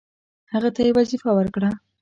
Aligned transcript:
هغه 0.53 0.69
ته 0.75 0.79
یې 0.85 0.91
وظیفه 0.99 1.29
ورکړه. 1.35 1.69